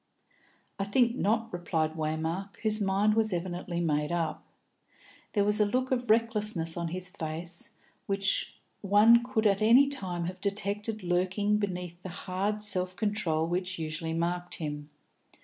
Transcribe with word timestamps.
"I 0.79 0.83
think 0.85 1.15
not," 1.15 1.53
replied 1.53 1.93
Waymark, 1.93 2.57
whose 2.63 2.81
mind 2.81 3.13
was 3.13 3.31
evidently 3.31 3.79
made 3.79 4.11
up. 4.11 4.43
There 5.33 5.43
was 5.45 5.59
a 5.59 5.65
look 5.67 5.91
of 5.91 6.09
recklessness 6.09 6.75
on 6.75 6.87
his 6.87 7.07
face 7.07 7.69
which 8.07 8.55
one 8.81 9.23
could 9.23 9.45
at 9.45 9.61
any 9.61 9.87
time 9.89 10.25
have 10.25 10.41
detected 10.41 11.03
lurking 11.03 11.57
beneath 11.59 12.01
the 12.01 12.09
hard 12.09 12.63
self 12.63 12.95
control 12.95 13.45
which 13.45 13.77
usually 13.77 14.13
marked 14.13 14.55
him. 14.55 14.89